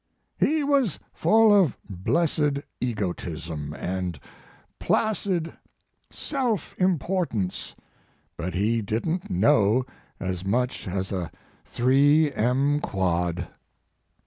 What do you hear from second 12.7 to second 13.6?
quad."